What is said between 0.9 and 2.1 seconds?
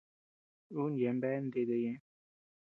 yeabean bea ndete ñeʼë.